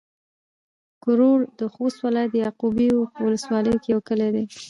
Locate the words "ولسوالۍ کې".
3.25-3.89